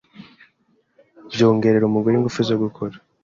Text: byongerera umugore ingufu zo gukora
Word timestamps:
byongerera 1.33 1.85
umugore 1.87 2.13
ingufu 2.15 2.39
zo 2.49 2.55
gukora 2.63 2.95